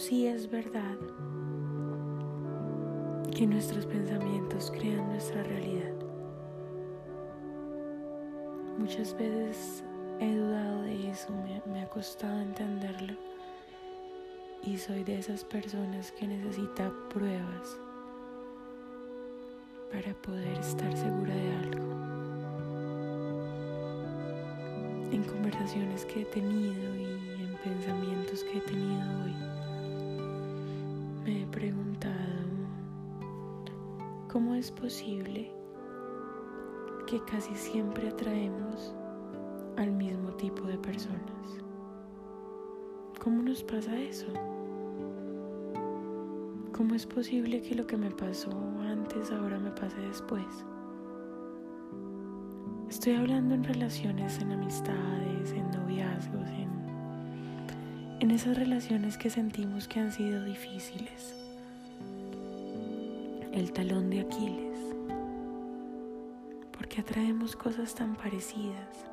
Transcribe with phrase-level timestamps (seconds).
[0.00, 0.96] sí es verdad
[3.36, 5.92] que nuestros pensamientos crean nuestra realidad.
[8.78, 9.84] Muchas veces
[10.18, 13.12] he dudado de eso, me, me ha costado entenderlo
[14.62, 17.78] y soy de esas personas que necesita pruebas
[19.92, 21.84] para poder estar segura de algo.
[25.12, 29.59] En conversaciones que he tenido y en pensamientos que he tenido hoy,
[31.30, 32.16] me he preguntado
[34.28, 35.52] cómo es posible
[37.06, 38.92] que casi siempre atraemos
[39.76, 41.20] al mismo tipo de personas.
[43.22, 44.26] ¿Cómo nos pasa eso?
[46.72, 50.64] ¿Cómo es posible que lo que me pasó antes ahora me pase después?
[52.88, 56.79] Estoy hablando en relaciones, en amistades, en noviazgos, en,
[58.20, 61.34] en esas relaciones que sentimos que han sido difíciles.
[63.50, 64.78] El talón de Aquiles.
[66.70, 69.06] Porque atraemos cosas tan parecidas.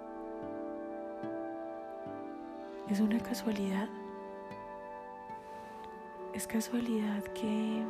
[2.89, 3.87] ¿Es una casualidad?
[6.33, 7.83] Es casualidad que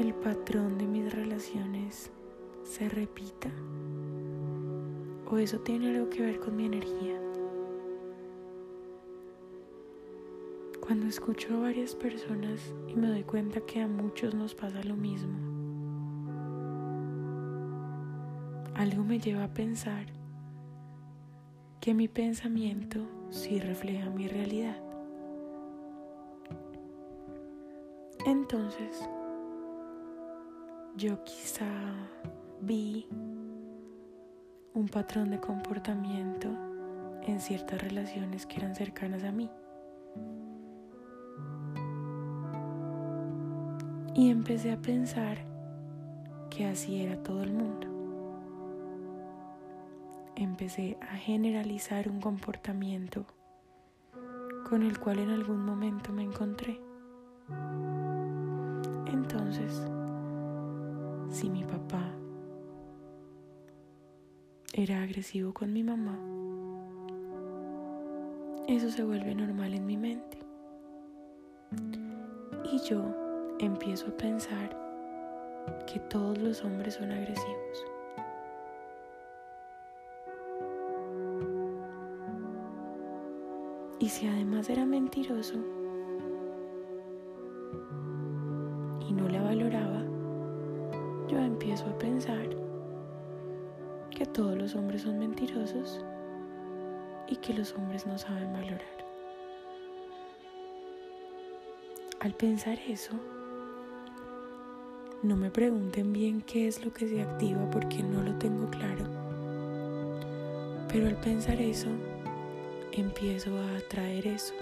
[0.00, 2.10] el patrón de mis relaciones
[2.64, 3.50] se repita.
[5.30, 7.22] ¿O eso tiene algo que ver con mi energía?
[10.84, 14.96] Cuando escucho a varias personas y me doy cuenta que a muchos nos pasa lo
[14.96, 15.38] mismo,
[18.74, 20.06] algo me lleva a pensar
[21.80, 22.98] que mi pensamiento
[23.30, 24.76] sí refleja mi realidad.
[28.26, 29.08] Entonces,
[30.96, 31.70] yo quizá
[32.60, 33.06] vi
[34.74, 36.48] un patrón de comportamiento
[37.22, 39.48] en ciertas relaciones que eran cercanas a mí.
[44.14, 45.38] Y empecé a pensar
[46.50, 47.86] que así era todo el mundo.
[50.36, 53.24] Empecé a generalizar un comportamiento
[54.68, 56.78] con el cual en algún momento me encontré.
[59.06, 59.82] Entonces,
[61.30, 62.04] si mi papá
[64.74, 66.18] era agresivo con mi mamá,
[68.68, 70.38] eso se vuelve normal en mi mente.
[72.72, 73.21] Y yo
[73.66, 74.76] empiezo a pensar
[75.86, 77.86] que todos los hombres son agresivos.
[84.00, 85.58] Y si además era mentiroso,
[89.12, 90.02] no la valoraba,
[91.28, 92.48] yo empiezo a pensar
[94.10, 96.04] que todos los hombres son mentirosos
[97.28, 98.80] y que los hombres no saben valorar.
[102.20, 103.12] Al pensar eso,
[105.22, 109.04] no me pregunten bien qué es lo que se activa porque no lo tengo claro.
[110.88, 111.88] Pero al pensar eso,
[112.92, 114.54] empiezo a atraer eso.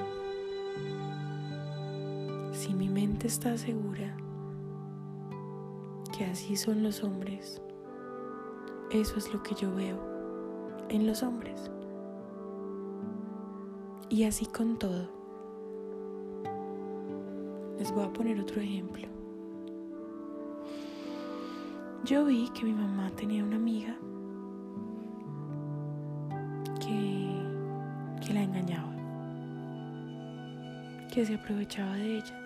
[2.52, 4.16] Si mi mente está segura
[6.24, 7.60] así son los hombres.
[8.90, 9.98] Eso es lo que yo veo
[10.88, 11.70] en los hombres.
[14.08, 15.08] Y así con todo.
[17.78, 19.06] Les voy a poner otro ejemplo.
[22.04, 23.94] Yo vi que mi mamá tenía una amiga
[26.80, 27.30] que,
[28.24, 28.92] que la engañaba,
[31.12, 32.40] que se aprovechaba de ella.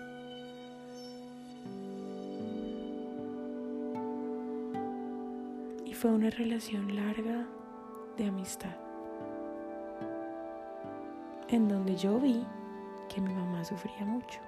[5.95, 7.47] fue una relación larga
[8.17, 8.75] de amistad,
[11.47, 12.45] en donde yo vi
[13.07, 14.39] que mi mamá sufría mucho.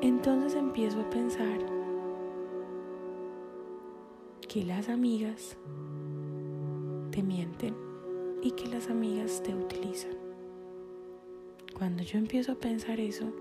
[0.00, 1.58] Entonces empiezo a pensar
[4.52, 5.56] que las amigas
[7.10, 7.74] te mienten
[8.42, 10.12] y que las amigas te utilizan.
[11.74, 13.32] Cuando yo empiezo a pensar eso,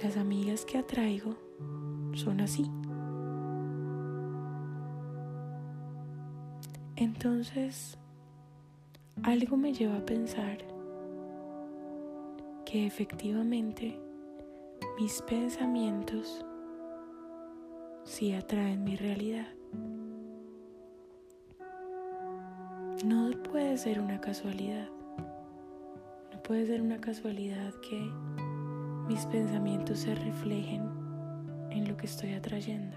[0.00, 1.34] las amigas que atraigo
[2.14, 2.70] son así.
[6.94, 7.98] Entonces,
[9.24, 10.58] algo me lleva a pensar
[12.64, 13.98] que efectivamente
[15.00, 16.46] mis pensamientos
[18.04, 19.46] sí atraen mi realidad.
[23.04, 24.88] No puede ser una casualidad.
[26.32, 28.10] No puede ser una casualidad que
[29.08, 30.88] mis pensamientos se reflejen
[31.70, 32.96] en lo que estoy atrayendo.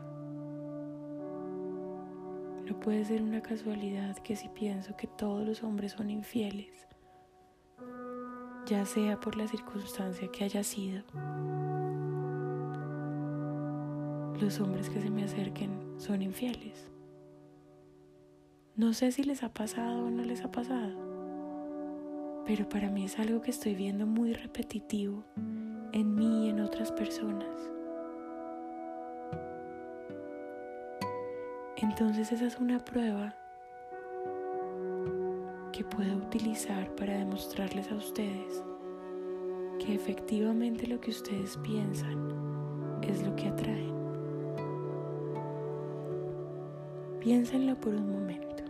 [2.66, 6.88] No puede ser una casualidad que si pienso que todos los hombres son infieles,
[8.66, 11.02] ya sea por la circunstancia que haya sido,
[14.42, 16.92] los hombres que se me acerquen son infieles.
[18.76, 20.94] No sé si les ha pasado o no les ha pasado,
[22.46, 25.24] pero para mí es algo que estoy viendo muy repetitivo
[25.94, 27.48] en mí y en otras personas.
[31.78, 33.36] Entonces esa es una prueba
[35.72, 38.64] que puedo utilizar para demostrarles a ustedes
[39.80, 43.97] que efectivamente lo que ustedes piensan es lo que atraen.
[47.28, 48.64] Piénsenlo por un momento.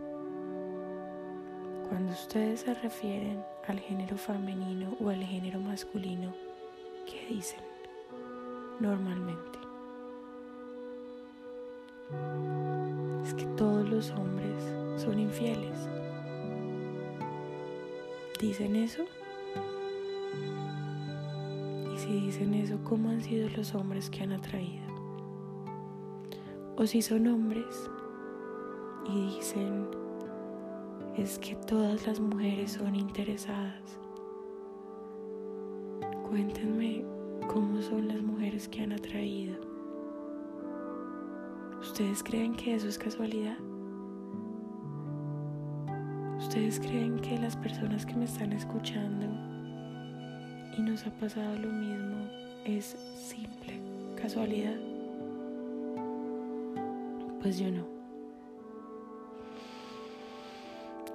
[1.87, 6.33] Cuando ustedes se refieren al género femenino o al género masculino,
[7.05, 7.59] ¿qué dicen
[8.79, 9.59] normalmente?
[13.23, 14.57] Es que todos los hombres
[14.99, 15.77] son infieles.
[18.41, 19.05] ¿Dicen eso?
[21.93, 24.87] Y si dicen eso, ¿cómo han sido los hombres que han atraído?
[26.75, 27.87] O si son hombres
[29.09, 29.87] y dicen,
[31.15, 33.99] es que todas las mujeres son interesadas.
[36.29, 37.05] Cuéntenme
[37.47, 39.55] cómo son las mujeres que han atraído.
[41.79, 43.57] ¿Ustedes creen que eso es casualidad?
[46.37, 49.25] ¿Ustedes creen que las personas que me están escuchando
[50.77, 52.27] y nos ha pasado lo mismo
[52.65, 53.81] es simple
[54.15, 54.75] casualidad?
[57.41, 57.96] Pues yo no.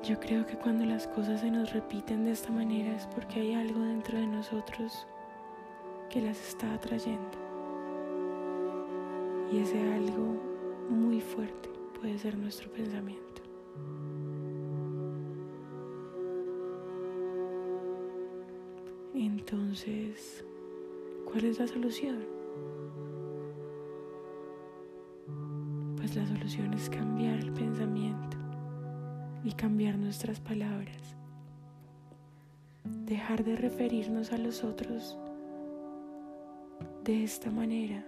[0.02, 3.54] Yo creo que cuando las cosas se nos repiten de esta manera es porque hay
[3.54, 5.06] algo dentro de nosotros
[6.10, 7.38] que las está atrayendo.
[9.52, 10.40] Y ese algo
[10.90, 11.70] muy fuerte
[12.00, 13.42] puede ser nuestro pensamiento.
[19.14, 20.44] Entonces,
[21.30, 22.26] ¿cuál es la solución?
[25.96, 28.41] Pues la solución es cambiar el pensamiento
[29.44, 31.16] y cambiar nuestras palabras.
[32.84, 35.18] Dejar de referirnos a los otros
[37.04, 38.04] de esta manera.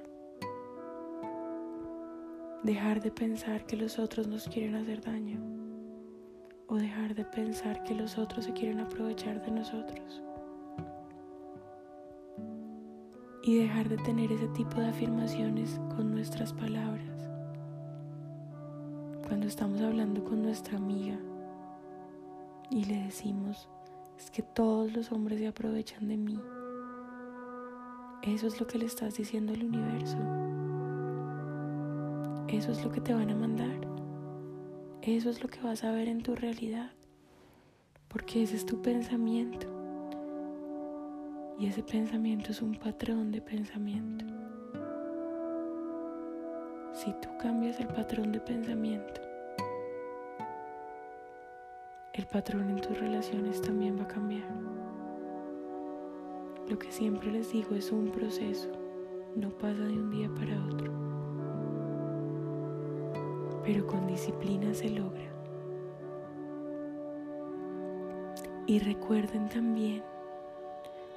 [2.62, 5.38] Dejar de pensar que los otros nos quieren hacer daño.
[6.68, 10.22] O dejar de pensar que los otros se quieren aprovechar de nosotros.
[13.42, 16.53] Y dejar de tener ese tipo de afirmaciones con nuestras
[19.34, 21.18] cuando estamos hablando con nuestra amiga
[22.70, 23.68] y le decimos,
[24.16, 26.38] es que todos los hombres se aprovechan de mí.
[28.22, 30.18] Eso es lo que le estás diciendo al universo.
[32.46, 33.76] Eso es lo que te van a mandar.
[35.02, 36.92] Eso es lo que vas a ver en tu realidad.
[38.06, 39.66] Porque ese es tu pensamiento.
[41.58, 44.26] Y ese pensamiento es un patrón de pensamiento.
[46.92, 49.23] Si tú cambias el patrón de pensamiento,
[52.14, 54.48] el patrón en tus relaciones también va a cambiar.
[56.68, 58.70] Lo que siempre les digo es un proceso,
[59.34, 60.92] no pasa de un día para otro.
[63.64, 65.28] Pero con disciplina se logra.
[68.66, 70.04] Y recuerden también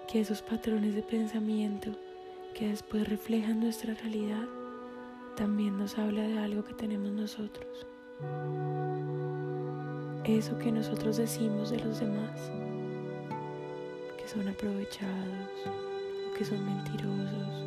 [0.07, 1.91] que esos patrones de pensamiento
[2.55, 4.47] que después reflejan nuestra realidad
[5.35, 7.85] también nos habla de algo que tenemos nosotros.
[10.27, 12.51] Eso que nosotros decimos de los demás,
[14.17, 17.63] que son aprovechados, o que son mentirosos,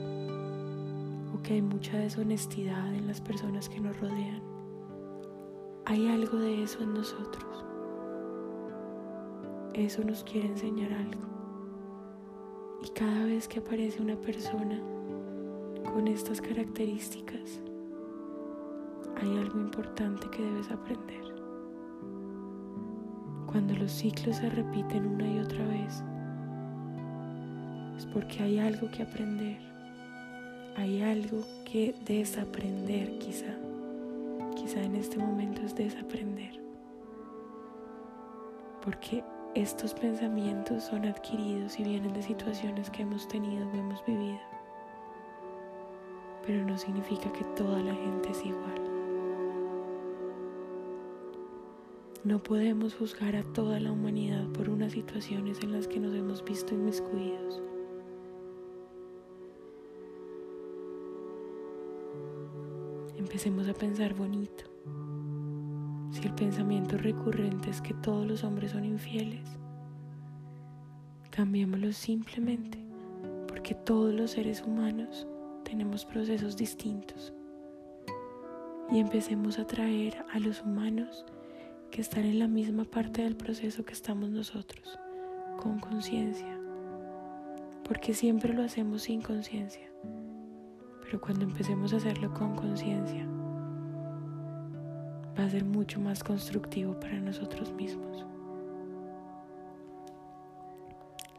[1.35, 4.43] o que hay mucha deshonestidad en las personas que nos rodean.
[5.87, 7.64] Hay algo de eso en nosotros.
[9.73, 11.23] Eso nos quiere enseñar algo.
[12.85, 14.79] Y cada vez que aparece una persona
[15.95, 17.62] con estas características,
[19.17, 21.29] hay algo importante que debes aprender.
[23.50, 26.02] Cuando los ciclos se repiten una y otra vez,
[27.97, 29.59] es porque hay algo que aprender,
[30.76, 33.54] hay algo que desaprender quizá.
[34.54, 36.61] Quizá en este momento es desaprender.
[38.85, 44.38] Porque estos pensamientos son adquiridos y vienen de situaciones que hemos tenido o hemos vivido
[46.50, 48.89] pero no significa que toda la gente es igual.
[52.23, 56.45] No podemos juzgar a toda la humanidad por unas situaciones en las que nos hemos
[56.45, 57.62] visto inmiscuidos.
[63.17, 64.65] Empecemos a pensar bonito.
[66.11, 69.49] Si el pensamiento recurrente es que todos los hombres son infieles,
[71.31, 72.85] cambiémoslo simplemente
[73.49, 75.27] porque todos los seres humanos
[75.65, 77.33] tenemos procesos distintos.
[78.91, 81.25] Y empecemos a traer a los humanos
[81.90, 84.99] que están en la misma parte del proceso que estamos nosotros,
[85.61, 86.59] con conciencia.
[87.85, 89.90] Porque siempre lo hacemos sin conciencia.
[91.02, 93.26] Pero cuando empecemos a hacerlo con conciencia,
[95.37, 98.25] va a ser mucho más constructivo para nosotros mismos.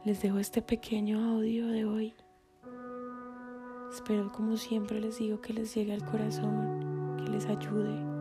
[0.04, 2.14] Les dejo este pequeño audio de hoy.
[3.90, 8.11] Espero como siempre les digo que les llegue al corazón, que les ayude.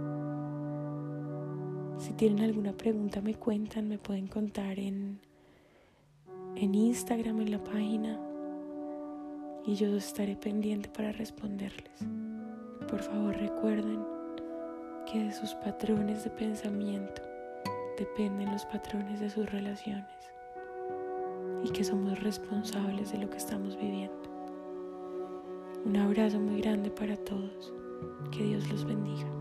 [2.02, 5.20] Si tienen alguna pregunta me cuentan, me pueden contar en,
[6.56, 8.20] en Instagram, en la página,
[9.68, 12.00] y yo estaré pendiente para responderles.
[12.90, 14.00] Por favor recuerden
[15.06, 17.22] que de sus patrones de pensamiento
[18.00, 20.34] dependen los patrones de sus relaciones
[21.64, 24.24] y que somos responsables de lo que estamos viviendo.
[25.86, 27.72] Un abrazo muy grande para todos.
[28.32, 29.41] Que Dios los bendiga.